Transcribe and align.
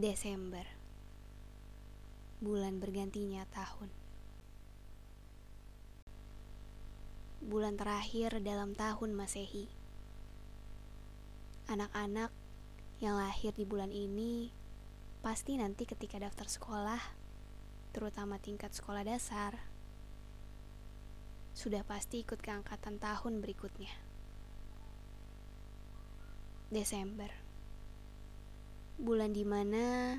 Desember. 0.00 0.64
Bulan 2.40 2.80
bergantinya 2.80 3.44
tahun. 3.52 3.92
Bulan 7.44 7.76
terakhir 7.76 8.40
dalam 8.40 8.72
tahun 8.72 9.12
Masehi. 9.12 9.68
Anak-anak 11.68 12.32
yang 13.04 13.20
lahir 13.20 13.52
di 13.52 13.68
bulan 13.68 13.92
ini 13.92 14.48
Pasti 15.20 15.54
nanti 15.60 15.84
ketika 15.84 16.16
daftar 16.18 16.48
sekolah 16.48 16.98
Terutama 17.92 18.40
tingkat 18.40 18.72
sekolah 18.72 19.04
dasar 19.06 19.54
Sudah 21.52 21.84
pasti 21.84 22.24
ikut 22.24 22.40
keangkatan 22.40 22.96
tahun 22.96 23.44
berikutnya. 23.44 23.92
Desember. 26.72 27.49
Bulan 29.00 29.32
di 29.32 29.48
mana 29.48 30.12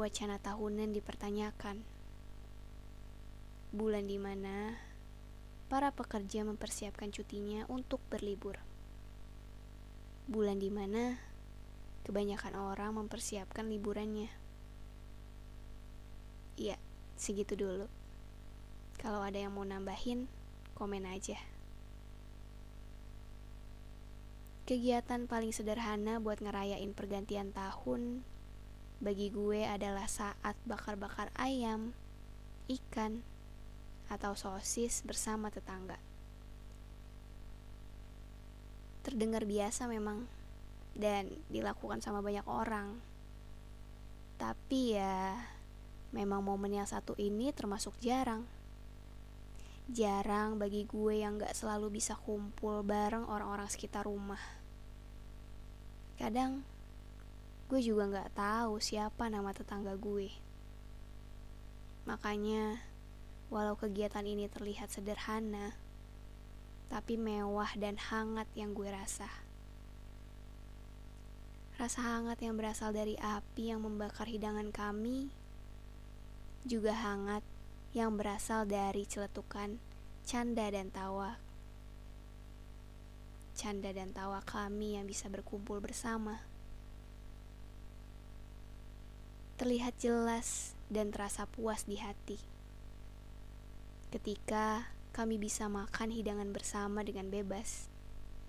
wacana 0.00 0.40
tahunan 0.40 0.96
dipertanyakan. 0.96 1.84
Bulan 3.68 4.08
di 4.08 4.16
mana 4.16 4.80
para 5.68 5.92
pekerja 5.92 6.40
mempersiapkan 6.48 7.12
cutinya 7.12 7.68
untuk 7.68 8.00
berlibur. 8.08 8.56
Bulan 10.24 10.56
di 10.56 10.72
mana 10.72 11.20
kebanyakan 12.08 12.56
orang 12.56 12.96
mempersiapkan 12.96 13.68
liburannya. 13.68 14.32
Iya, 16.56 16.80
segitu 17.20 17.60
dulu. 17.60 17.92
Kalau 18.96 19.20
ada 19.20 19.36
yang 19.36 19.52
mau 19.52 19.68
nambahin, 19.68 20.24
komen 20.72 21.04
aja. 21.04 21.36
Kegiatan 24.66 25.30
paling 25.30 25.54
sederhana 25.54 26.18
buat 26.18 26.42
ngerayain 26.42 26.90
pergantian 26.90 27.54
tahun 27.54 28.26
bagi 28.98 29.30
gue 29.30 29.62
adalah 29.62 30.10
saat 30.10 30.58
bakar-bakar 30.66 31.30
ayam, 31.38 31.94
ikan, 32.66 33.22
atau 34.10 34.34
sosis 34.34 35.06
bersama 35.06 35.54
tetangga. 35.54 36.02
Terdengar 39.06 39.46
biasa 39.46 39.86
memang, 39.86 40.26
dan 40.98 41.30
dilakukan 41.46 42.02
sama 42.02 42.18
banyak 42.18 42.42
orang. 42.50 42.98
Tapi 44.34 44.98
ya, 44.98 45.46
memang 46.10 46.42
momen 46.42 46.74
yang 46.74 46.90
satu 46.90 47.14
ini 47.22 47.54
termasuk 47.54 47.94
jarang. 48.02 48.42
Jarang 49.86 50.58
bagi 50.58 50.82
gue 50.82 51.22
yang 51.22 51.38
gak 51.38 51.54
selalu 51.54 52.02
bisa 52.02 52.18
kumpul 52.18 52.82
bareng 52.82 53.22
orang-orang 53.22 53.70
sekitar 53.70 54.02
rumah. 54.02 54.42
Kadang 56.18 56.66
gue 57.70 57.78
juga 57.78 58.10
gak 58.10 58.34
tahu 58.34 58.82
siapa 58.82 59.30
nama 59.30 59.54
tetangga 59.54 59.94
gue. 59.94 60.34
Makanya, 62.02 62.82
walau 63.46 63.78
kegiatan 63.78 64.26
ini 64.26 64.50
terlihat 64.50 64.90
sederhana, 64.90 65.78
tapi 66.90 67.14
mewah 67.14 67.70
dan 67.78 67.94
hangat 67.94 68.50
yang 68.58 68.74
gue 68.74 68.90
rasa. 68.90 69.30
Rasa 71.78 72.02
hangat 72.02 72.42
yang 72.42 72.58
berasal 72.58 72.90
dari 72.90 73.14
api 73.22 73.70
yang 73.70 73.86
membakar 73.86 74.26
hidangan 74.26 74.74
kami, 74.74 75.30
juga 76.66 76.90
hangat 76.90 77.46
yang 77.96 78.20
berasal 78.20 78.68
dari 78.68 79.08
celetukan 79.08 79.80
canda 80.28 80.68
dan 80.68 80.92
tawa. 80.92 81.40
Canda 83.56 83.88
dan 83.96 84.12
tawa 84.12 84.44
kami 84.44 85.00
yang 85.00 85.08
bisa 85.08 85.32
berkumpul 85.32 85.80
bersama 85.80 86.44
terlihat 89.56 89.96
jelas 89.96 90.76
dan 90.92 91.08
terasa 91.08 91.48
puas 91.48 91.88
di 91.88 91.96
hati. 91.96 92.36
Ketika 94.12 94.92
kami 95.16 95.40
bisa 95.40 95.64
makan 95.72 96.12
hidangan 96.12 96.52
bersama 96.52 97.00
dengan 97.00 97.32
bebas, 97.32 97.88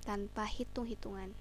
tanpa 0.03 0.44
hitung-hitungan. 0.44 1.31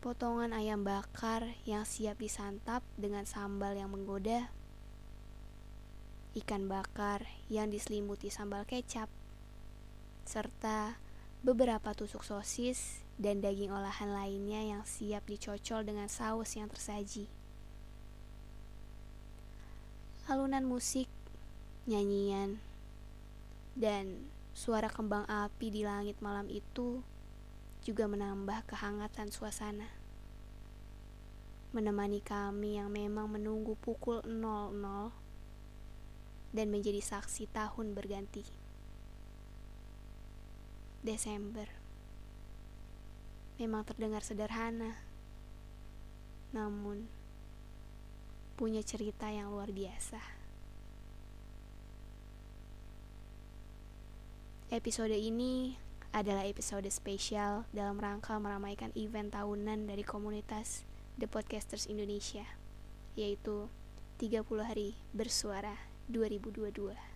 Potongan 0.00 0.56
ayam 0.56 0.80
bakar 0.80 1.60
yang 1.68 1.84
siap 1.84 2.16
disantap 2.24 2.80
dengan 2.96 3.28
sambal 3.28 3.76
yang 3.76 3.92
menggoda, 3.92 4.48
ikan 6.36 6.68
bakar 6.68 7.24
yang 7.48 7.72
diselimuti 7.72 8.28
sambal 8.28 8.68
kecap, 8.68 9.08
serta 10.28 11.00
beberapa 11.40 11.96
tusuk 11.96 12.20
sosis 12.28 13.00
dan 13.16 13.40
daging 13.40 13.72
olahan 13.72 14.12
lainnya 14.12 14.60
yang 14.60 14.82
siap 14.84 15.24
dicocol 15.24 15.80
dengan 15.80 16.12
saus 16.12 16.52
yang 16.52 16.68
tersaji. 16.68 17.32
Alunan 20.28 20.68
musik, 20.68 21.08
nyanyian, 21.88 22.60
dan 23.72 24.28
suara 24.52 24.92
kembang 24.92 25.24
api 25.24 25.72
di 25.72 25.88
langit 25.88 26.20
malam 26.20 26.52
itu 26.52 27.00
juga 27.80 28.04
menambah 28.04 28.68
kehangatan 28.68 29.32
suasana. 29.32 29.88
Menemani 31.72 32.20
kami 32.20 32.76
yang 32.76 32.92
memang 32.92 33.32
menunggu 33.32 33.72
pukul 33.80 34.20
00 34.20 35.25
dan 36.56 36.72
menjadi 36.72 37.04
saksi 37.04 37.52
tahun 37.52 37.92
berganti. 37.92 38.48
Desember 41.04 41.68
memang 43.60 43.84
terdengar 43.84 44.24
sederhana, 44.24 44.96
namun 46.52 47.08
punya 48.56 48.80
cerita 48.80 49.28
yang 49.28 49.52
luar 49.52 49.68
biasa. 49.68 50.20
Episode 54.72 55.14
ini 55.14 55.76
adalah 56.10 56.48
episode 56.48 56.88
spesial 56.88 57.68
dalam 57.70 58.00
rangka 58.00 58.36
meramaikan 58.40 58.90
event 58.96 59.30
tahunan 59.36 59.84
dari 59.84 60.02
komunitas 60.02 60.88
The 61.20 61.28
Podcasters 61.28 61.86
Indonesia, 61.86 62.44
yaitu 63.14 63.68
30 64.18 64.42
hari 64.64 64.96
bersuara 65.12 65.95
2022. 66.10 67.15